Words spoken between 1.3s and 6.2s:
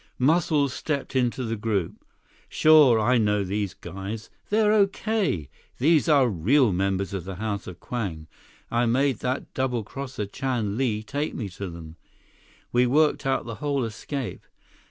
the group. "Sure, I know these guys. They're okay. These